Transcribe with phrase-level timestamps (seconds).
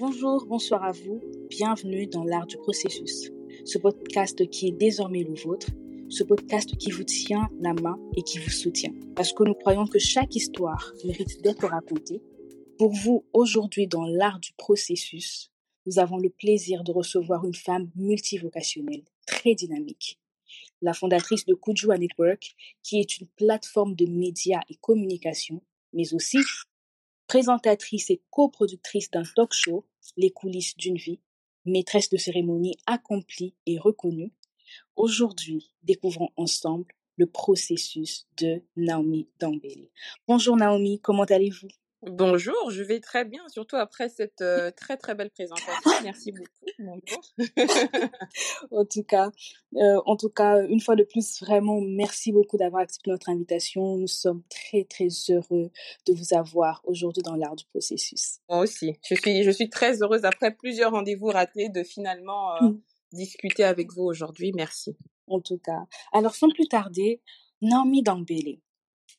[0.00, 1.20] Bonjour, bonsoir à vous.
[1.50, 3.30] Bienvenue dans l'art du processus.
[3.66, 5.66] Ce podcast qui est désormais le vôtre,
[6.08, 8.94] ce podcast qui vous tient la main et qui vous soutient.
[9.14, 12.22] Parce que nous croyons que chaque histoire mérite d'être racontée.
[12.78, 15.50] Pour vous, aujourd'hui, dans l'art du processus,
[15.84, 20.18] nous avons le plaisir de recevoir une femme multivocationnelle, très dynamique.
[20.80, 25.60] La fondatrice de Kujua Network, qui est une plateforme de médias et communication,
[25.92, 26.38] mais aussi
[27.30, 31.20] présentatrice et coproductrice d'un talk show, Les coulisses d'une vie,
[31.64, 34.32] maîtresse de cérémonie accomplie et reconnue.
[34.96, 39.92] Aujourd'hui, découvrons ensemble le processus de Naomi Dambélé.
[40.26, 41.68] Bonjour Naomi, comment allez-vous?
[42.02, 45.90] Bonjour, je vais très bien, surtout après cette euh, très très belle présentation.
[46.02, 46.48] Merci beaucoup.
[48.70, 49.30] En tout cas,
[49.76, 53.98] euh, en tout cas, une fois de plus, vraiment merci beaucoup d'avoir accepté notre invitation.
[53.98, 55.70] Nous sommes très très heureux
[56.06, 58.38] de vous avoir aujourd'hui dans l'art du processus.
[58.48, 62.68] Moi aussi, je suis je suis très heureuse après plusieurs rendez-vous ratés de finalement euh,
[62.68, 62.80] mm.
[63.12, 64.52] discuter avec vous aujourd'hui.
[64.54, 64.96] Merci.
[65.26, 67.20] En tout cas, alors sans plus tarder,
[67.60, 68.62] Naomi Dambélé,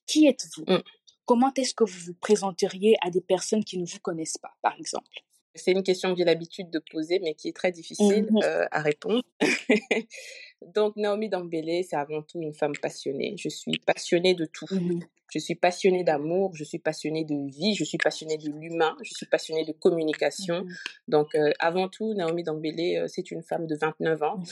[0.08, 0.64] qui êtes-vous?
[0.68, 0.82] Mm
[1.26, 4.76] comment est-ce que vous vous présenteriez à des personnes qui ne vous connaissent pas, par
[4.78, 5.24] exemple?
[5.56, 8.66] C'est une question que j'ai l'habitude de poser, mais qui est très difficile mmh euh,
[8.72, 9.24] à répondre.
[10.76, 13.36] Donc, Naomi Dambélé, c'est avant tout une femme passionnée.
[13.38, 14.68] Je suis passionnée de tout.
[14.72, 15.02] Mmh
[15.34, 19.14] je suis passionnée d'amour, je suis passionnée de vie, je suis passionnée de l'humain, je
[19.14, 20.66] suis passionnée de communication.
[20.66, 20.74] Mmh
[21.08, 24.44] Donc, euh, avant tout, Naomi Dambélé, euh, c'est une femme de 29 ans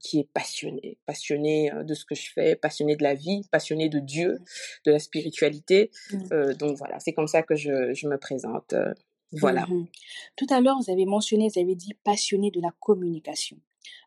[0.00, 4.00] qui est passionnée, passionnée de ce que je fais, passionnée de la vie, passionnée de
[4.00, 4.40] Dieu,
[4.84, 5.92] de la spiritualité.
[6.58, 8.74] donc, voilà, c'est comme ça que je, je me présente.
[9.32, 9.66] Voilà.
[9.66, 9.86] Mmh
[10.36, 13.58] Tout à l'heure, vous avez mentionné, vous avez dit passionné de la communication.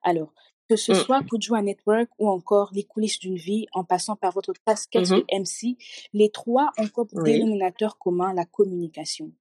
[0.03, 0.33] Alors,
[0.67, 0.95] que ce mmh.
[0.95, 5.16] soit Kujua Network ou encore les coulisses d'une vie, en passant par votre casquette mmh
[5.16, 5.77] de MC,
[6.14, 9.31] les trois ont comme dénominateur commun la communication.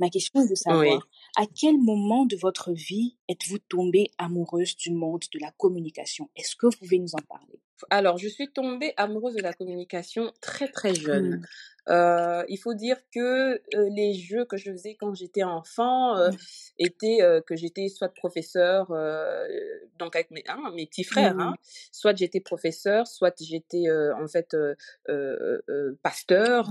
[0.00, 4.90] Ma question est de savoir, à quel moment de votre vie êtes-vous tombée amoureuse du
[4.90, 6.28] monde de la communication?
[6.36, 7.60] Est-ce que vous pouvez nous en parler?
[7.90, 11.42] Alors, je suis tombée amoureuse de la communication très très jeune.
[11.88, 16.30] Euh, il faut dire que euh, les jeux que je faisais quand j'étais enfant euh,
[16.78, 18.88] étaient que j'étais soit professeur,
[19.98, 21.54] donc avec mes, hein, mes petits frères, hein,
[21.90, 24.56] soit j'étais professeur, soit j'étais en fait
[26.02, 26.70] pasteur,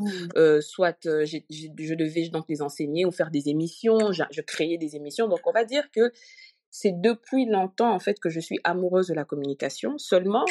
[0.62, 5.28] soit je devais donc les enseigner ou faire des émissions, je, je créais des émissions.
[5.28, 6.12] Donc on va dire que
[6.72, 9.98] c'est depuis longtemps en fait que je suis amoureuse de la communication.
[9.98, 10.46] Seulement,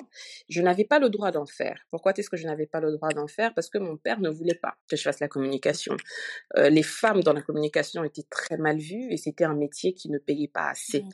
[0.49, 1.87] je n'avais pas le droit d'en faire.
[1.91, 3.55] Pourquoi est-ce que je n'avais pas le droit d'en faire?
[3.55, 5.97] Parce que mon père ne voulait pas que je fasse la communication.
[6.57, 10.11] Euh, les femmes dans la communication étaient très mal vues et c'était un métier qui
[10.11, 11.05] ne payait pas assez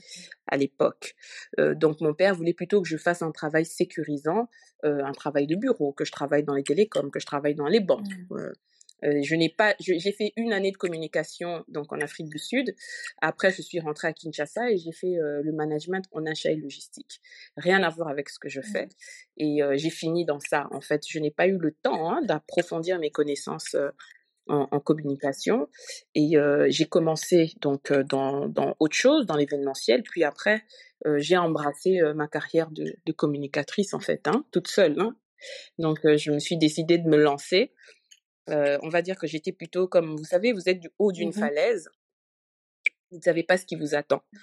[0.48, 1.14] à l'époque.
[1.60, 4.48] Euh, donc mon père voulait plutôt que je fasse un travail sécurisant,
[4.84, 7.68] euh, un travail de bureau, que je travaille dans les télécoms, que je travaille dans
[7.68, 8.06] les banques.
[9.02, 9.06] Mmh.
[9.06, 12.74] Euh, je n'ai pas, j'ai fait une année de communication donc en Afrique du Sud.
[13.20, 16.56] Après, je suis rentrée à Kinshasa et j'ai fait euh, le management en achat et
[16.56, 17.20] logistique.
[17.56, 18.88] Rien à voir avec ce que je fais.
[19.36, 20.68] Et euh, j'ai fini dans ça.
[20.70, 23.76] En fait, je n'ai pas eu le temps hein, d'approfondir mes connaissances
[24.48, 25.68] en, en, communication.
[26.14, 26.34] Et
[26.68, 30.02] j'ai commencé donc dans, dans autre chose, dans l'événementiel.
[30.02, 30.62] Puis après,
[31.16, 34.98] j'ai embrassé ma carrière de, de, communicatrice en fait, hein, toute seule.
[35.00, 35.16] Hein.
[35.78, 37.72] Donc, je me suis décidée de me lancer.
[38.48, 41.30] Euh, on va dire que j'étais plutôt comme, vous savez, vous êtes du haut d'une
[41.30, 41.88] mmh falaise,
[43.10, 44.22] vous ne savez pas ce qui vous attend.
[44.32, 44.38] Mmh.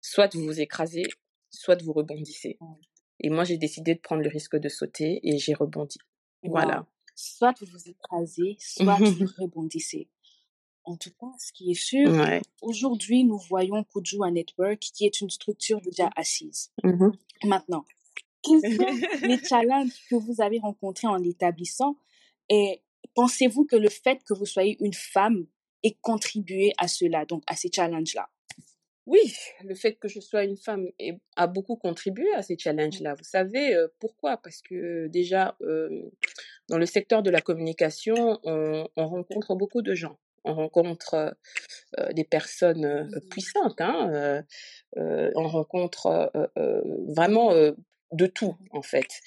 [0.00, 1.04] Soit vous vous écrasez,
[1.50, 2.58] soit vous rebondissez.
[3.20, 5.98] Et moi, j'ai décidé de prendre le risque de sauter et j'ai rebondi.
[6.42, 6.86] Voilà.
[7.14, 10.08] Soit vous vous écrasez, soit vous rebondissez.
[10.84, 12.12] En tout cas, ce qui est sûr,
[12.60, 16.70] aujourd'hui, nous voyons Kujua Network, qui est une structure déjà assise.
[16.82, 17.10] Mmh
[17.44, 17.84] Maintenant,
[18.42, 18.86] quels sont
[19.26, 21.96] les challenges que vous avez rencontrés en l'établissant
[22.50, 22.82] et
[23.14, 25.46] Pensez-vous que le fait que vous soyez une femme
[25.82, 28.28] ait contribué à cela, donc à ces challenges-là?
[29.06, 30.88] Oui, le fait que je sois une femme
[31.36, 33.14] a beaucoup contribué à ces challenges-là.
[33.14, 34.38] Vous savez euh, pourquoi?
[34.38, 36.10] Parce que déjà, euh,
[36.68, 40.18] dans le secteur de la communication, on, rencontre beaucoup de gens.
[40.44, 41.36] On rencontre
[41.98, 43.80] euh, des personnes puissantes.
[43.80, 44.42] Hein,
[44.96, 46.32] on rencontre
[47.08, 47.52] vraiment
[48.12, 49.20] de tout, en fait.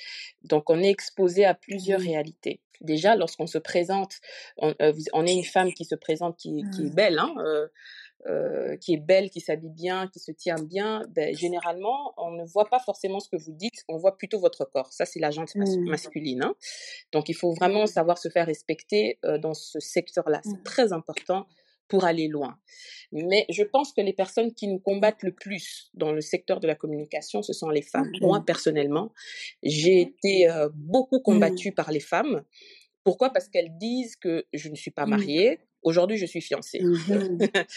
[0.43, 4.15] Donc, on est exposé à plusieurs réalités déjà lorsqu'on se présente,
[4.57, 4.93] on, euh,
[5.25, 6.95] est une femme qui se présente, qui, qui est mmh.
[6.95, 7.67] belle, hein, euh,
[8.27, 12.45] euh, qui est belle, qui s'habille bien, qui se tient bien, ben, généralement, on ne
[12.45, 14.91] voit pas forcément ce que vous dites, on voit plutôt votre corps.
[14.91, 15.89] Ça, c'est la gente mmh.
[15.89, 16.43] masculine.
[16.43, 16.55] Hein.
[17.11, 20.41] Donc, il faut vraiment savoir se faire respecter dans ce secteur-là.
[20.43, 20.63] C'est mmh.
[20.63, 21.47] très important
[21.87, 22.57] pour aller loin.
[23.11, 26.67] Mais je pense que les personnes qui nous combattent le plus dans le secteur de
[26.67, 28.11] la communication, ce sont les femmes.
[28.21, 29.13] Moi, personnellement,
[29.63, 32.43] j'ai été beaucoup combattue par les femmes
[33.03, 33.31] Pourquoi?
[33.31, 35.09] Parce qu'elles disent que je ne suis pas Mmh.
[35.09, 35.59] mariée.
[35.83, 36.81] Aujourd'hui, je suis fiancée.
[36.81, 37.37] Mmh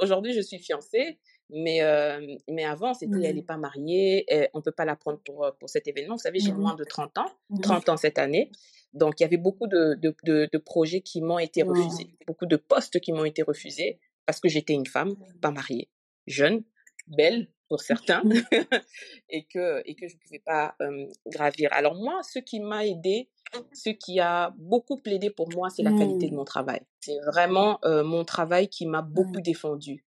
[0.00, 1.18] Aujourd'hui, je suis fiancée.
[1.48, 3.46] Mais, euh, mais avant, c'était elle n'est Mmh.
[3.46, 6.16] pas mariée, et on ne peut pas la prendre pour, euh, pour cet événement.
[6.16, 8.50] Vous savez, j'ai Mmh moins de 30 ans, Mmh 30 ans cette année.
[8.96, 11.70] Donc, il y avait beaucoup de, de, de, de projets qui m'ont été Wow.
[11.74, 15.88] refusés, beaucoup de postes qui m'ont été refusés parce que j'étais une femme, pas mariée,
[16.26, 16.64] jeune,
[17.06, 18.24] belle pour certains,
[19.30, 21.70] et que, et que je ne pouvais pas euh, gravir.
[21.72, 23.28] Alors moi, ce qui m'a aidé,
[23.72, 26.36] ce qui a beaucoup plaidé pour moi, c'est la qualité de Mmh.
[26.36, 26.80] mon travail.
[27.00, 29.42] C'est vraiment euh, mon travail qui m'a beaucoup Mmh.
[29.42, 30.04] défendu.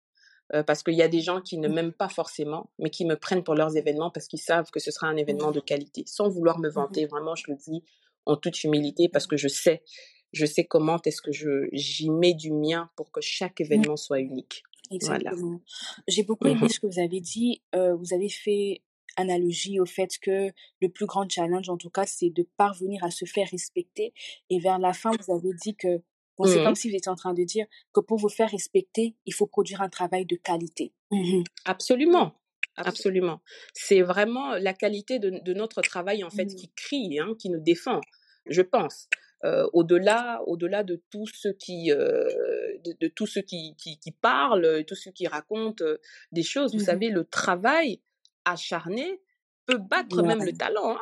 [0.54, 1.74] Euh, parce qu'il y a des gens qui ne Mmh.
[1.74, 4.92] m'aiment pas forcément, mais qui me prennent pour leurs événements parce qu'ils savent que ce
[4.92, 6.04] sera un événement de qualité.
[6.08, 7.84] Sans vouloir me Mmh vanter, vraiment, je le dis
[8.26, 9.84] en toute humilité parce que je sais,
[10.34, 13.64] je sais comment est-ce que je j'y mets du mien pour que chaque Mmh.
[13.64, 14.64] événement soit unique.
[15.02, 15.18] Voilà.
[15.32, 15.62] Exactement.
[16.08, 16.70] J'ai beaucoup aimé Mhm.
[16.70, 17.62] ce que vous avez dit.
[17.76, 18.82] Euh, vous avez fait
[19.18, 20.52] analogie au fait que
[20.82, 24.14] le plus grand challenge, en tout cas, c'est de parvenir à se faire respecter.
[24.50, 26.02] Et vers la fin, vous avez dit que,
[26.38, 26.76] bon, c'est comme Mhm.
[26.76, 29.82] si vous étiez en train de dire que pour vous faire respecter, il faut produire
[29.82, 30.94] un travail de qualité.
[31.66, 32.34] Absolument.
[32.88, 33.42] Absolument.
[33.74, 36.56] C'est vraiment la qualité de, de notre travail, en fait, Mhm.
[36.56, 38.02] qui crie, hein, qui nous défend,
[38.48, 39.08] je pense.
[39.46, 42.28] Euh, au-delà, au-delà de tous ceux qui, euh,
[42.86, 45.98] de, de tous ceux qui, qui, qui parlent, tous ceux qui racontent euh,
[46.34, 46.86] des choses, vous Mhm.
[46.86, 48.02] savez, le travail
[48.46, 49.22] acharné
[49.66, 50.92] peut battre même le talent.
[50.92, 51.00] hein.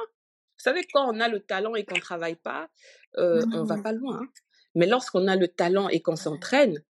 [0.59, 2.69] Vous savez, quand on a le talent et qu'on travaille pas,
[3.17, 3.83] on va Mhm.
[3.83, 4.19] pas loin.
[4.21, 4.27] hein.
[4.75, 6.83] Mais lorsqu'on a le talent et qu'on s'entraîne,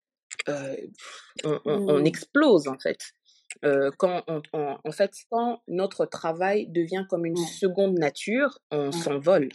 [1.45, 3.13] on, on- on explose en fait.
[3.65, 7.47] Euh, quand on, on- en fait, quand notre travail devient comme une Ouais.
[7.47, 8.93] seconde nature, on Ouais.
[8.93, 9.49] s'envole.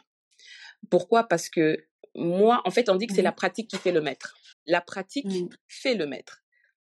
[0.89, 1.24] Pourquoi?
[1.27, 1.77] Parce que
[2.15, 3.36] moi, en fait, on dit que c'est la Mhm.
[3.36, 4.36] pratique qui fait le maître.
[4.65, 5.27] La pratique
[5.68, 6.44] fait le maître.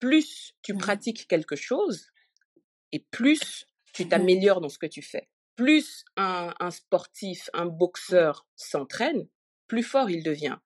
[0.01, 2.09] Plus tu pratiques quelque chose,
[2.93, 5.29] et plus tu t'améliores dans ce que tu fais.
[5.57, 9.29] Plus un, un sportif, un boxeur s'entraîne,
[9.69, 10.57] plus fort il devient.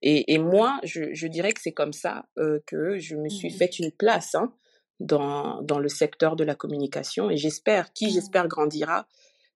[0.00, 3.50] Et, et moi, je, je dirais que c'est comme ça euh, que je me suis
[3.50, 3.56] Mhm.
[3.58, 4.54] fait une place hein,
[5.00, 7.30] dans, dans le secteur de la communication.
[7.30, 8.12] Et j'espère, qui Mhm.
[8.12, 9.06] j'espère grandira,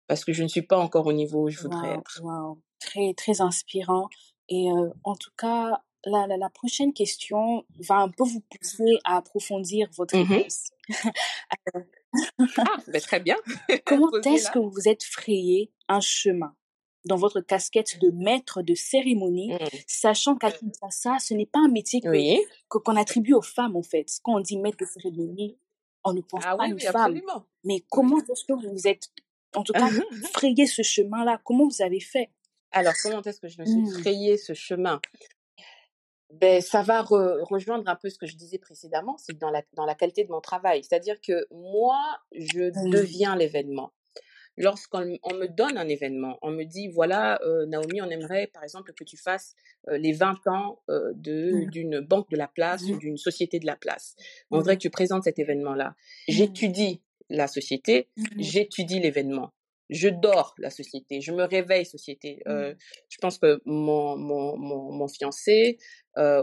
[0.07, 2.21] parce que je ne suis pas encore au niveau où je voudrais Wow, être.
[2.23, 2.61] wow.
[2.79, 4.09] Très, très inspirant.
[4.49, 8.97] Et euh, en tout cas, la, la, la prochaine question va un peu vous pousser
[9.03, 10.27] à approfondir votre Mhm.
[10.27, 10.71] réponse.
[12.57, 13.37] Ah, ben, très bien.
[13.85, 16.53] Comment est-ce que vous vous êtes frayé un chemin?
[17.05, 19.57] Dans votre casquette de maître de cérémonie, Mm.
[19.87, 22.39] sachant qu'à Kinshasa, ce n'est pas un métier que, Oui.
[22.69, 24.07] que- qu'on attribue aux femmes, en fait.
[24.23, 25.57] Quand on dit maître de cérémonie,
[26.03, 26.95] on ne pense Ah pas à oui, une oui, femme.
[26.95, 27.45] absolument.
[27.63, 29.09] Mais comment est-ce que vous vous êtes,
[29.55, 29.89] en tout cas,
[30.33, 31.41] frayé ce chemin-là?
[31.43, 32.29] Comment vous avez fait?
[32.71, 33.99] Alors, comment est-ce que je me suis Mm.
[33.99, 35.01] frayé ce chemin?
[36.33, 39.63] Ben, ça va re- rejoindre un peu ce que je disais précédemment, c'est dans la,
[39.73, 40.81] dans la qualité de mon travail.
[40.83, 41.99] C'est-à-dire que moi,
[42.33, 42.89] je Mm.
[42.89, 43.91] deviens l'événement.
[44.57, 48.63] Lorsqu'on on me donne un événement, on me dit, voilà, euh, Naomi, on aimerait, par
[48.63, 49.55] exemple, que tu fasses
[49.89, 51.69] euh, les 20 ans euh, de Mm.
[51.71, 52.99] d'une banque de la place ou Mhm.
[52.99, 54.15] d'une société de la place.
[54.51, 55.95] On voudrait que tu présentes cet événement-là.
[56.27, 59.51] J'étudie la société, j'étudie l'événement.
[59.89, 62.41] Je dors la société, je me réveille société.
[62.45, 65.77] Je pense que mon, mon, mon, mon fiancé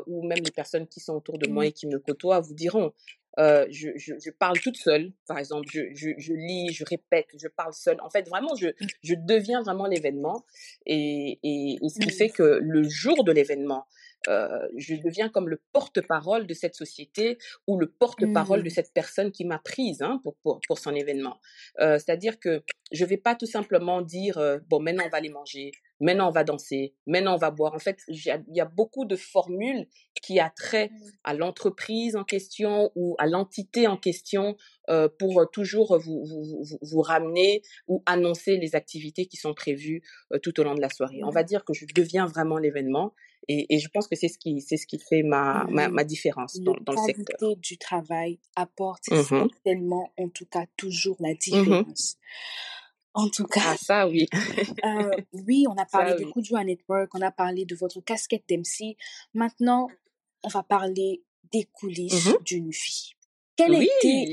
[0.06, 2.92] ou même les personnes qui sont autour de moi et qui me côtoient vous diront,
[3.38, 7.28] euh, je, je, je parle toute seule, par exemple, je, je, je lis, je répète,
[7.40, 8.00] je parle seule.
[8.00, 8.68] En fait, vraiment, je,
[9.02, 10.44] je deviens vraiment l'événement
[10.86, 12.12] et, et, et ce qui Mhm.
[12.12, 13.86] fait que le jour de l'événement,
[14.28, 18.70] euh, je deviens comme le porte-parole de cette société ou le porte-parole de Mhm.
[18.70, 21.38] cette personne qui m'a prise hein, pour, pour, pour son événement.
[21.80, 25.28] Euh, C'est-à-dire que je vais pas tout simplement dire, euh, bon, maintenant on va aller
[25.28, 27.74] manger, maintenant on va danser, maintenant on va boire.
[27.74, 28.20] En fait, il
[28.54, 29.86] y a beaucoup de formules
[30.22, 30.90] qui a trait
[31.24, 34.56] à l'entreprise en question ou à l'entité en question
[34.90, 39.54] euh, pour euh, toujours vous, vous, vous, vous ramener ou annoncer les activités qui sont
[39.54, 40.02] prévues
[40.32, 41.20] euh, tout au long de la soirée.
[41.24, 43.14] On va dire que je deviens vraiment l'événement
[43.48, 46.04] et, et je pense que c'est ce qui, c'est ce qui fait ma, ma, ma
[46.04, 47.38] différence dans, La dans le secteur.
[47.38, 49.48] qualité du travail apporte Mhm.
[49.48, 51.36] certainement, en tout cas, toujours la Mhm.
[51.38, 52.16] différence.
[53.14, 54.28] En tout cas, Ah ça oui,
[54.84, 56.32] euh, oui, on a parlé ça de oui.
[56.32, 58.96] Kujua Network, on a parlé de votre casquette d'MC.
[59.34, 59.88] Maintenant,
[60.44, 61.22] on va parler
[61.52, 62.36] des coulisses Mhm.
[62.44, 63.12] d'une vie.
[63.56, 63.88] Quelle Oui.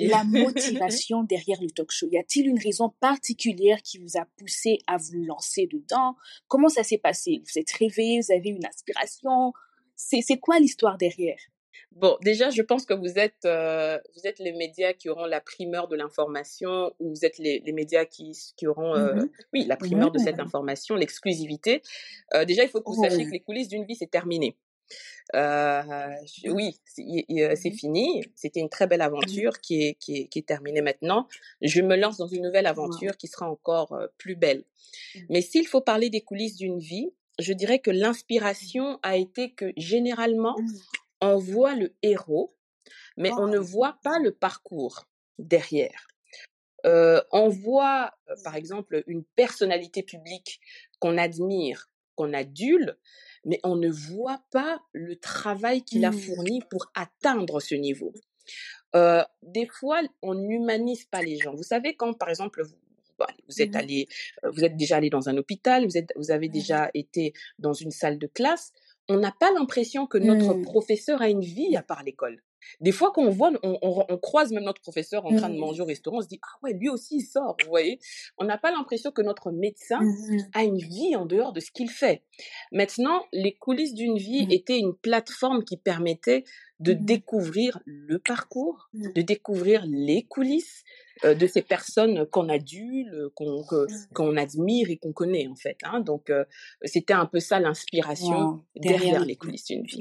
[0.08, 0.24] la
[0.84, 2.08] motivation derrière le talk show?
[2.12, 6.15] Y a-t-il une raison particulière qui vous a poussé à vous lancer dedans?
[6.48, 7.41] Comment ça s'est passé?
[7.44, 9.53] Vous êtes réveillé, vous avez une inspiration?
[9.96, 11.39] C'est quoi l'histoire derrière?
[11.91, 15.39] Bon, déjà, je pense que vous êtes, euh, vous êtes les médias qui auront la
[15.41, 19.29] primeur de l'information, ou vous êtes les, les médias qui, qui auront, euh, Mhm.
[19.53, 21.82] oui, la primeur de cette information, l'exclusivité.
[22.34, 23.03] Euh, déjà, il faut que vous Oh.
[23.03, 24.58] sachiez que les coulisses d'une vie, c'est terminé.
[25.34, 25.82] Euh,
[26.25, 27.75] je- oui, c'est y- y- euh, c'est Mhm.
[27.77, 28.24] fini.
[28.36, 31.27] C'était une très belle aventure qui est, qui est, qui est terminée maintenant.
[31.62, 32.72] Je me lance dans une nouvelle Wow.
[32.72, 34.63] aventure qui sera encore euh, plus belle.
[35.29, 39.74] Mais s'il faut parler des coulisses d'une vie, je dirais que l'inspiration a été que
[39.77, 40.67] généralement, Mmh.
[41.25, 42.55] On voit le héros,
[43.17, 43.63] mais on ne Oh.
[43.63, 45.05] voit pas le parcours
[45.39, 46.08] derrière.
[46.86, 50.62] Euh, on voit, euh, par exemple, une personnalité publique
[51.00, 52.98] qu'on admire, qu'on adule,
[53.46, 56.13] mais on ne voit pas le travail qu'il a Mmh.
[56.13, 58.13] fourni pour atteindre ce niveau.
[58.96, 61.55] Euh, des fois, on n'humanise pas les gens.
[61.55, 62.75] Vous savez, quand, par exemple, vous,
[63.20, 63.75] bah, vous êtes Mmh.
[63.75, 64.08] allé,
[64.44, 66.51] vous êtes déjà allé dans un hôpital, vous, êtes, vous avez Mmh.
[66.51, 68.74] déjà été dans une salle de classe,
[69.10, 70.62] on n'a pas l'impression que notre Mmh.
[70.64, 72.42] professeur a une vie à part l'école.
[72.81, 75.55] Des fois, quand on voit, on, on- on croise même notre professeur en train de
[75.55, 75.60] Mmh.
[75.60, 78.00] manger au restaurant, on se dit ah ouais, lui aussi il sort, vous voyez?
[78.38, 80.38] On n'a pas l'impression que notre médecin Mmh.
[80.53, 82.24] a une vie en dehors de ce qu'il fait.
[82.72, 84.51] Maintenant, les coulisses d'une vie Mmh.
[84.51, 86.43] étaient une plateforme qui permettait
[86.79, 87.05] de Mmh.
[87.05, 90.84] découvrir le parcours, de découvrir les coulisses
[91.24, 95.77] euh, de ces personnes qu'on adule, qu'on que- qu'on admire et qu'on connaît en fait.
[95.84, 96.01] hein.
[96.01, 96.43] Donc, euh,
[96.84, 98.65] c'était un peu ça l'inspiration Wow.
[98.75, 100.00] derrière, Derrière les les coulisses d'une vie.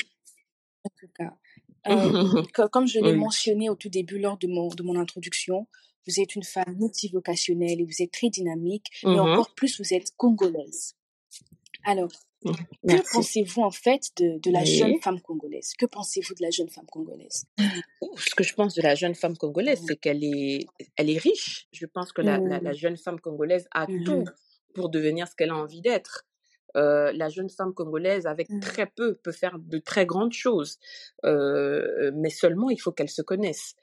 [0.83, 1.33] En tout cas.
[1.89, 1.93] Euh,
[2.55, 3.17] co- comme je l'ai oui.
[3.19, 5.67] mentionné au tout début lors de mon, de mon introduction,
[6.07, 9.21] vous êtes une femme multivocationnelle et vous êtes très dynamique, mais Mhm.
[9.21, 10.95] encore plus, vous êtes congolaise.
[11.85, 12.11] Alors,
[12.45, 12.55] Mhm.
[12.89, 15.73] que pensez-vous en fait de, de la jeune femme congolaise?
[15.79, 17.47] Que pensez-vous de la jeune femme congolaise?
[18.19, 19.87] Ce que je pense de la jeune femme congolaise, Mmh.
[19.89, 21.67] c'est qu'elle est, elle est riche.
[21.73, 22.75] Je pense que la, la- la Mmh.
[22.77, 24.25] jeune femme congolaise a tout
[24.75, 26.27] pour devenir ce qu'elle a envie d'être.
[26.77, 28.61] Euh, la jeune femme congolaise, avec Mhm.
[28.61, 30.79] très peu, peut faire de très grandes choses.
[31.25, 33.75] Euh, mais seulement, il faut qu'elle se connaisse.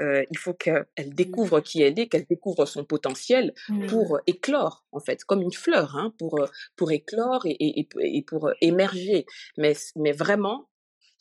[0.00, 3.86] Euh, il faut qu'elle découvre qui elle est, qu'elle découvre son potentiel Mhm.
[3.88, 6.40] pour éclore, en fait, comme une fleur, hein, pour,
[6.76, 9.26] pour éclore et, et- et- et pour émerger.
[9.58, 10.68] Mais, mais vraiment,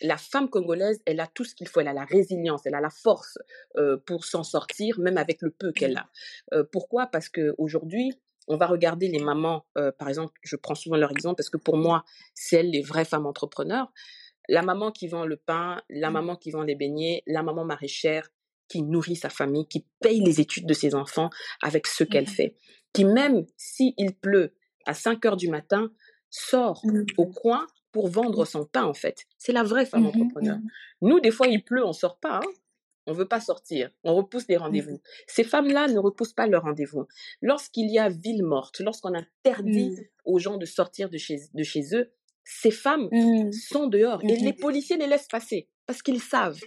[0.02, 1.80] la femme congolaise, elle a tout ce qu'il faut.
[1.82, 3.38] Elle a la résilience, elle a la force
[3.78, 6.10] euh, pour s'en sortir, même avec le peu qu'elle a.
[6.54, 7.08] Euh, pourquoi?
[7.08, 8.14] Parce qu'aujourd'hui,
[8.48, 11.58] on va regarder les mamans, euh, par exemple, je prends souvent leur exemple parce que
[11.58, 13.92] pour moi, c'est elles les vraies femmes entrepreneurs.
[14.48, 16.14] La maman qui vend le pain, la Mhm.
[16.14, 18.30] maman qui vend les beignets, la maman maraîchère
[18.68, 21.30] qui nourrit sa famille, qui paye les études de ses enfants
[21.64, 22.30] avec ce qu'elle Mhm.
[22.36, 22.56] fait,
[22.94, 24.54] qui même s'il pleut
[24.86, 25.92] à 5 heures du matin,
[26.30, 27.06] sort Mhm.
[27.18, 29.26] au coin pour vendre son pain en fait.
[29.38, 30.58] C'est la vraie femme entrepreneur.
[31.02, 32.38] Nous, des fois, il pleut, on sort pas.
[32.44, 32.50] hein.
[33.08, 33.92] On veut pas sortir.
[34.04, 35.00] On repousse les rendez-vous.
[35.28, 37.06] Ces femmes-là ne repoussent pas leurs rendez-vous.
[37.42, 40.06] Lorsqu'il y a ville morte, lorsqu'on interdit Mhm.
[40.26, 42.12] aux gens de sortir de chez, de chez eux,
[42.44, 43.52] ces femmes Mhm.
[43.52, 46.60] sont dehors et les policiers les laissent passer parce qu'ils savent.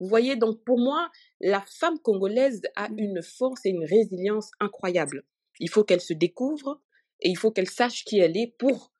[0.00, 1.10] Vous voyez, donc pour moi,
[1.40, 5.24] la femme congolaise a une force et une résilience incroyable.
[5.60, 6.80] Il faut qu'elle se découvre
[7.20, 8.90] et il faut qu'elle sache qui elle est pour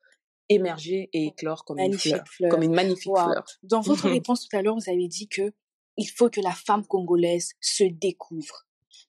[0.49, 2.51] émerger et éclore comme une Magnifique fleur, fleur.
[2.51, 3.25] comme une magnifique Wow.
[3.25, 3.45] fleur.
[3.63, 5.53] Dans votre réponse tout à l'heure, vous avez dit que
[5.97, 8.67] il faut que la femme congolaise se découvre.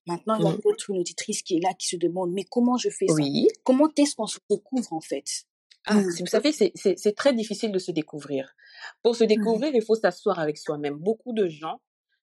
[0.08, 2.78] Maintenant, il y a peut-être une auditrice qui est là, qui se demande, mais comment
[2.78, 3.14] je fais ça?
[3.64, 5.26] Comment est-ce qu'on se découvre en fait?
[5.86, 6.12] Ah, Mm.
[6.12, 8.56] si vous savez, c'est- très difficile de se découvrir.
[9.04, 10.96] Pour se découvrir, il faut s'asseoir avec soi-même.
[10.96, 11.80] Beaucoup de gens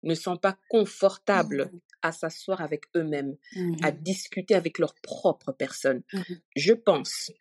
[0.03, 1.79] ne sont pas confortables Mhm.
[2.01, 3.36] à s'asseoir avec eux-mêmes,
[3.84, 6.01] à discuter avec leur propre personne.
[6.55, 7.31] Je pense,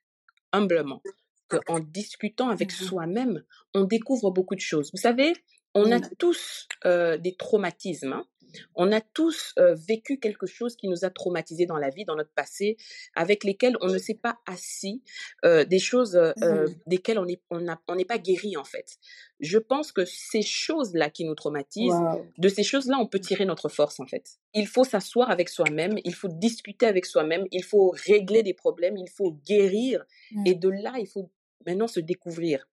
[0.52, 1.00] humblement,
[1.48, 4.90] qu'en discutant avec soi-même, on découvre beaucoup de choses.
[4.92, 5.32] Vous savez,
[5.74, 8.12] on a tous euh, des traumatismes.
[8.12, 8.26] hein.
[8.74, 12.16] On a tous euh, vécu quelque chose qui nous a traumatisés dans la vie, dans
[12.16, 12.76] notre passé,
[13.14, 15.04] avec lesquels on ne s'est pas assis,
[15.44, 16.32] euh, des choses euh,
[16.66, 16.74] Mhm.
[16.86, 18.96] desquelles on n'est on on pas guéri en fait.
[19.38, 22.26] Je pense que ces choses-là qui nous traumatisent, Wow.
[22.38, 24.40] de ces choses-là, on peut tirer notre force en fait.
[24.52, 28.96] Il faut s'asseoir avec soi-même, il faut discuter avec soi-même, il faut régler des problèmes,
[28.96, 30.04] il faut guérir.
[30.44, 31.30] Et de là, il faut
[31.66, 32.66] maintenant se découvrir.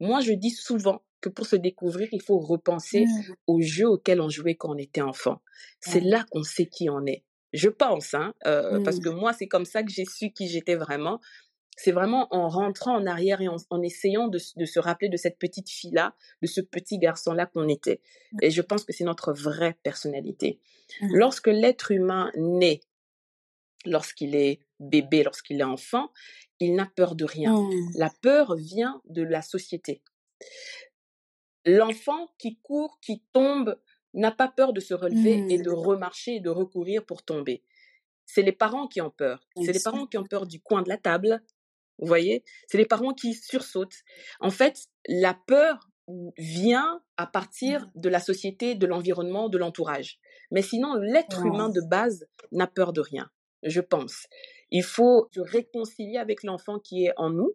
[0.00, 3.34] Moi, je dis souvent que pour se découvrir, il faut repenser Mhm.
[3.46, 5.40] aux jeux auxquels on jouait quand on était enfant.
[5.80, 7.24] C'est là qu'on sait qui on est.
[7.52, 9.02] Je pense, hein, euh, parce Mhm.
[9.04, 11.20] que moi, c'est comme ça que j'ai su qui j'étais vraiment.
[11.76, 15.38] C'est vraiment en rentrant en arrière et en, en essayant de, se rappeler de cette
[15.38, 18.00] petite fille-là, de ce petit garçon-là qu'on était.
[18.42, 20.60] Et je pense que c'est notre vraie personnalité.
[21.00, 21.10] Mhm.
[21.16, 22.80] Lorsque l'être humain naît,
[23.86, 26.10] lorsqu'il est bébé, lorsqu'il est enfant,
[26.60, 27.54] il n'a peur de rien.
[27.94, 30.02] La peur vient de la société.
[31.76, 33.78] L'enfant qui court, qui tombe,
[34.14, 35.62] n'a pas peur de se relever et Mhm.
[35.64, 37.62] de remarcher et de recourir pour tomber.
[38.24, 39.46] C'est les parents qui ont peur.
[39.64, 41.42] C'est les parents qui ont peur du coin de la table.
[41.98, 43.98] Vous voyez C'est les parents qui sursautent.
[44.40, 45.90] En fait, la peur
[46.38, 47.90] vient à partir Mhm.
[47.96, 50.18] de la société, de l'environnement, de l'entourage.
[50.50, 51.46] Mais sinon, l'être Wow.
[51.46, 53.30] humain de base n'a peur de rien,
[53.62, 54.26] je pense.
[54.70, 57.52] Il faut se réconcilier avec l'enfant qui est en nous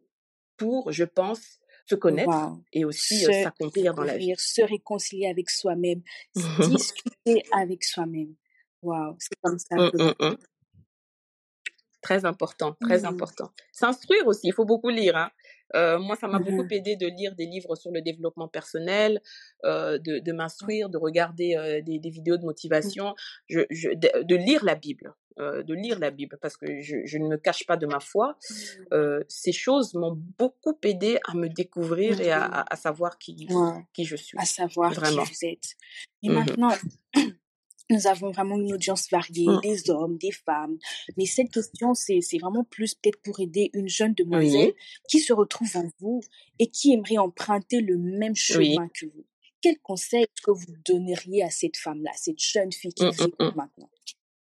[0.57, 2.63] pour, je pense, se connaître Wow.
[2.71, 4.33] et aussi euh, s'accomplir dans la vie.
[4.37, 6.01] se réconcilier avec soi-même,
[6.59, 8.35] discuter avec soi-même.
[8.81, 10.37] Wow, c'est comme ça que hum, hum.
[12.03, 13.05] Très important, très Mmh.
[13.13, 13.49] important.
[13.71, 15.15] S'instruire aussi, il faut beaucoup lire.
[15.17, 15.29] Hein.
[15.75, 16.73] Euh, moi, ça m'a beaucoup Mmh.
[16.77, 19.21] aidé de lire des livres sur le développement personnel,
[19.65, 22.45] euh, de, de m'instruire, de regarder euh, des, des vidéos de Mmh.
[22.45, 23.15] motivation,
[23.49, 25.13] je, je, de, de lire la Bible,
[25.69, 28.37] de lire la Bible, parce que je, je ne me cache pas de ma foi.
[29.27, 33.79] Ces choses m'ont beaucoup aidé à me découvrir et à, savoir qui, Ouais.
[33.93, 34.37] qui je suis.
[34.37, 35.23] À savoir qui Vraiment.
[35.23, 35.69] vous êtes.
[36.23, 36.73] Et maintenant,
[37.89, 39.59] nous avons vraiment une audience variée, Mm.
[39.61, 40.77] des hommes, des femmes.
[41.17, 44.73] Mais cette question, c'est vraiment plus peut-être pour aider une jeune demoiselle Oui,
[45.09, 46.21] qui se retrouve en vous
[46.59, 48.35] et qui aimerait emprunter le même oui.
[48.75, 49.25] chemin que vous.
[49.61, 53.27] Quel conseil que vous donneriez à cette femme-là, cette jeune fille qui Mm, vous mm,
[53.27, 53.57] écoute mm.
[53.57, 53.89] maintenant?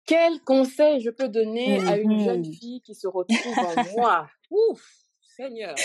[0.06, 4.30] Quel conseil je peux donner à une jeune fille qui se retrouve en moi?
[4.52, 4.84] Ouf,
[5.22, 5.76] Seigneur,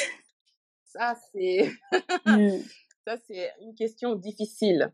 [0.84, 1.70] ça c'est
[3.06, 4.92] ça c'est une question difficile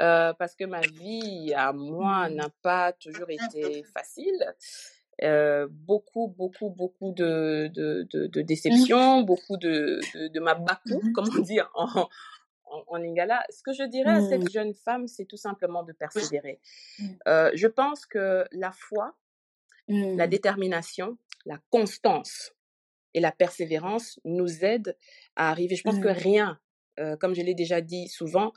[0.00, 2.34] euh, parce que ma vie à moi Mm.
[2.34, 4.54] n'a pas toujours été facile.
[5.22, 8.44] Euh, beaucoup, beaucoup, beaucoup de, de, de, de Mm.
[8.44, 11.12] déceptions, beaucoup de, de, de mabakou, Mhm.
[11.14, 12.08] comme on dit en,
[12.64, 13.42] en, en lingala.
[13.50, 16.60] Ce que je dirais à cette jeune femme, c'est tout simplement de persévérer.
[17.28, 19.14] Euh, je pense que la foi,
[19.88, 22.52] la détermination, la constance
[23.14, 24.96] et la persévérance nous aident
[25.36, 25.76] à arriver.
[25.76, 26.60] Je pense que rien,
[26.98, 28.52] euh, comme je l'ai déjà dit souvent,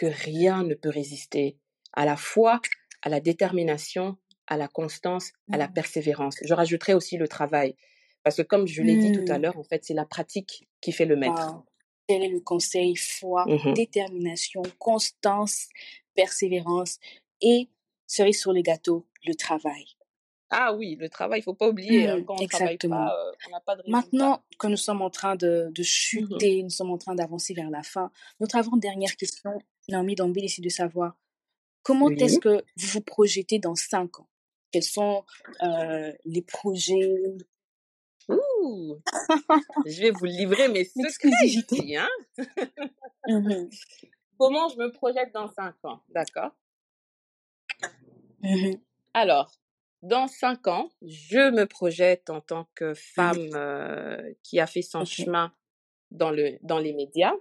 [0.00, 1.58] que rien ne peut résister
[1.92, 2.60] à la foi,
[3.02, 4.16] à la détermination,
[4.46, 5.74] à la constance, à la Mm.
[5.74, 6.36] persévérance.
[6.42, 7.76] Je rajouterai aussi le travail.
[8.22, 9.42] Parce que comme je l'ai dit tout à Mm.
[9.42, 11.46] l'heure, en fait, c'est la pratique qui fait le maître.
[11.52, 11.64] Wow.
[12.08, 12.96] Quel est le conseil?
[12.96, 13.74] Foi, Mhm.
[13.74, 15.68] détermination, constance,
[16.14, 16.98] persévérance
[17.42, 17.68] et
[18.06, 19.84] cerise sur le gâteau, le travail.
[20.52, 22.08] Ah oui, le travail, il faut pas oublier.
[22.08, 23.06] hein, Mm, quand on travaille exactement.
[23.06, 23.98] pas, euh, on n'a pas de résultat.
[24.00, 25.84] Maintenant que nous sommes en train de, de Mhm.
[25.84, 30.62] chuter, nous sommes en train d'avancer vers la fin, notre avant-dernière question, Naomi Dambé, c'est
[30.62, 31.16] de savoir
[31.82, 34.28] comment est-ce que vous vous projetez dans cinq ans?
[34.72, 35.24] Quels sont
[35.62, 37.22] euh, les projets?
[38.28, 38.96] Ouh,
[39.86, 41.96] je vais vous livrer mes secrets.
[41.96, 42.08] Hein?
[43.26, 43.68] Mhm,
[44.38, 46.00] Comment je me projette dans cinq ans?
[46.08, 46.50] D'accord?
[49.12, 49.50] Alors,
[50.02, 53.34] dans cinq ans, je me projette en tant que mhm.
[53.34, 55.52] femme euh, qui a fait son chemin
[56.10, 57.34] dans, le, dans les médias.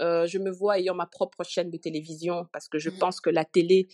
[0.00, 3.20] Euh, je me vois ayant ma propre chaîne de télévision parce que je Mhm, pense
[3.20, 3.88] que la télé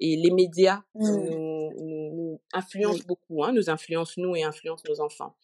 [0.00, 3.06] et les médias mhm, nous, nous, nous influencent Oui.
[3.06, 5.36] beaucoup, hein, nous influencent nous et influencent nos enfants.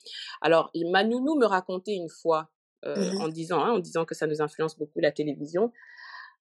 [0.42, 2.50] Alors, ma nounou me racontait une fois,
[2.86, 5.72] euh, Mhm, en disant, hein, en disant que ça nous influence beaucoup la télévision.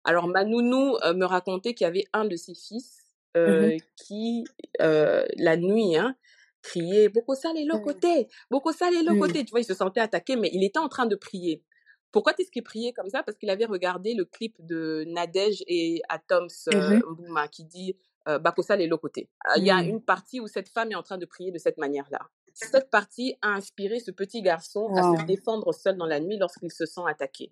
[0.04, 3.03] Alors, ma nounou euh, me racontait qu'il y avait un de ses fils
[3.36, 4.46] mhm, euh, qui,
[4.82, 6.16] euh, la nuit, hein,
[6.62, 9.46] criait Boko Sal est mhm, locoté, Boko Sal est mhm, locoté.
[9.46, 11.64] Tu vois, il se sentait attaqué, mais il était en train de prier.
[12.12, 13.24] Pourquoi est-ce qu'il priait comme ça?
[13.24, 17.98] Parce qu'il avait regardé le clip de Nadège et Atoms euh, mhm, Mbouma qui dit
[18.28, 19.30] euh, Bako Sal est locoté.
[19.48, 21.58] Euh, Il y a une partie où cette femme est en train de prier de
[21.58, 22.20] cette manière-là.
[22.54, 26.72] Cette partie a inspiré ce petit garçon à se défendre seul dans la nuit lorsqu'il
[26.72, 27.52] se sent attaqué.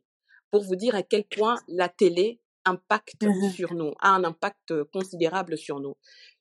[0.51, 4.73] Pour vous dire à quel point la télé impacte Mhm, sur nous, a un impact
[4.91, 5.95] considérable sur nous.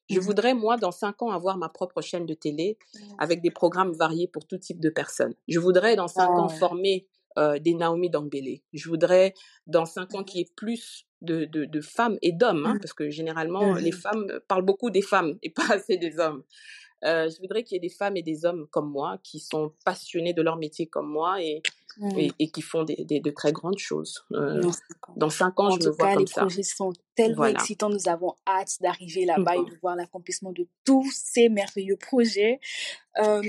[0.09, 2.79] Je mhm, voudrais, moi, dans cinq ans, avoir ma propre chaîne de télé
[3.19, 5.35] avec des programmes variés pour tout type de personnes.
[5.49, 7.07] Je voudrais, dans cinq ans, former
[7.39, 8.65] euh, des Naomi Dambélé.
[8.73, 9.35] Je voudrais,
[9.69, 12.93] dans cinq ans, qu'il y ait plus de, de, de femmes et d'hommes, hein, parce
[12.93, 16.43] que généralement, les femmes parlent beaucoup des femmes et pas assez des hommes.
[17.05, 19.73] Euh, je voudrais qu'il y ait des femmes et des hommes comme moi qui sont
[19.85, 21.63] passionnés de leur métier comme moi et,
[22.17, 24.23] et, et qui font des, des, de très grandes choses.
[24.33, 25.15] Euh, Dans cinq ans.
[25.17, 26.41] dans cinq ans, En je me tout vois cas, comme les ça.
[26.43, 27.53] projets sont tellement Voilà.
[27.59, 27.89] excitants.
[27.89, 29.65] Nous avons hâte d'arriver là-bas et Bon.
[29.65, 32.61] de voir l'accomplissement de tous ces merveilleux projets.
[33.19, 33.43] Euh,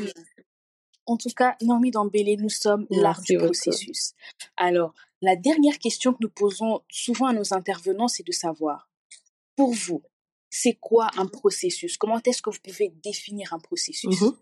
[1.05, 4.13] en tout cas, Naomi Dambélé, nous sommes l'art du processus.
[4.55, 8.89] Alors, la dernière question que nous posons souvent à nos intervenants, c'est de savoir,
[9.55, 10.01] pour vous,
[10.51, 11.97] c'est quoi un processus?
[11.97, 14.21] Comment est-ce que vous pouvez définir un processus?
[14.21, 14.33] Mhm.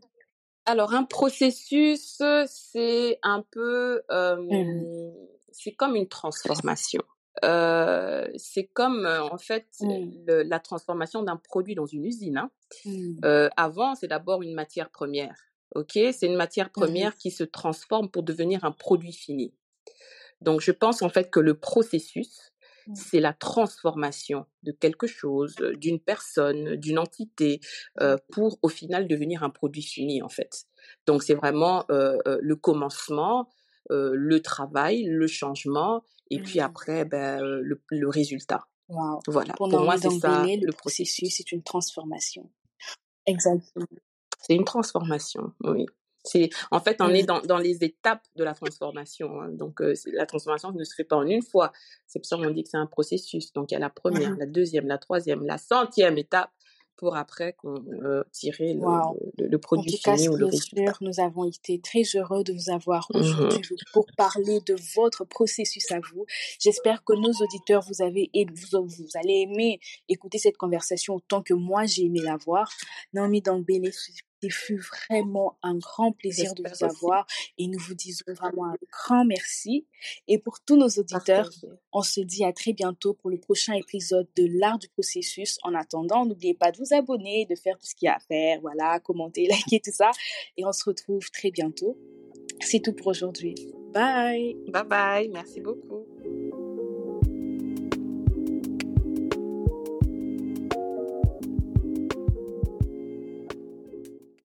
[0.65, 5.13] Alors, un processus, c'est un peu, euh, Mhm.
[5.52, 7.02] c'est comme une transformation.
[7.45, 9.67] Euh, c'est comme, euh, en fait,
[10.28, 12.38] le- la transformation d'un produit dans une usine.
[12.38, 12.52] hein.
[13.24, 15.36] Euh, avant, c'est d'abord une matière première.
[15.76, 19.54] Ok, c'est une matière première qui se transforme pour devenir un produit fini.
[20.41, 22.52] Donc, je pense en fait que le processus.
[22.93, 27.60] C'est la transformation de quelque chose, d'une personne, d'une entité,
[28.02, 30.65] euh, pour au final devenir un produit fini en fait.
[31.06, 33.49] Donc, c'est vraiment euh, le commencement,
[33.91, 36.65] euh, le travail, le changement, et puis Mhm.
[36.65, 38.67] après, ben, le, le résultat.
[38.89, 39.19] Wow.
[39.28, 39.54] Voilà.
[39.54, 41.39] Pour Pour moi, c'est ça le le processus processus.
[41.39, 42.49] est une transformation.
[43.25, 43.86] Exactement.
[44.41, 45.86] C'est une transformation, oui.
[46.23, 47.25] C'est, en fait, on est Mhm.
[47.27, 49.41] dans, dans les étapes de la transformation.
[49.41, 49.49] hein.
[49.49, 51.71] Donc, euh, la transformation ne se fait pas en une fois.
[52.08, 53.53] C'est pour ça qu'on dit que c'est un processus.
[53.53, 54.39] Donc, il y a la première, Mhm.
[54.39, 56.51] la deuxième, la troisième, la centième étape
[56.97, 58.82] pour après qu'on euh, tirer le,
[59.38, 60.91] le, le En produit tout cas, fini ou le résultat.
[60.99, 63.19] nous avons été très heureux de vous avoir Mhm.
[63.21, 63.62] aujourd'hui
[63.93, 66.25] pour parler de votre processus à vous.
[66.60, 69.79] J'espère que nos auditeurs, vous avez, et vous, vous allez aimer
[70.10, 72.69] écouter cette conversation autant que moi j'ai aimé la voir.
[73.13, 73.93] Naomi Dangbele,
[74.41, 77.25] ce fut vraiment un grand plaisir de vous avoir
[77.58, 79.86] et nous vous disons vraiment un grand merci.
[80.28, 81.49] Et pour tous nos auditeurs,
[81.91, 85.58] on se dit à très bientôt pour le prochain épisode de l'art du processus.
[85.63, 88.19] En attendant, n'oubliez pas de vous abonner, de faire tout ce qu'il y a à
[88.19, 90.12] faire, voilà, commenter, liker, tout ça.
[90.58, 91.97] Et on se retrouve très bientôt.
[92.62, 93.56] C'est tout pour aujourd'hui.
[93.93, 95.30] Bye Bye bye.
[95.30, 96.06] Merci beaucoup.